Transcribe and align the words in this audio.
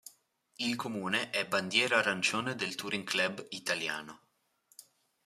Il 0.55 0.75
comune 0.77 1.29
è 1.29 1.47
Bandiera 1.47 1.99
arancione 1.99 2.55
del 2.55 2.73
Touring 2.73 3.03
Club 3.03 3.45
Italiano. 3.49 4.21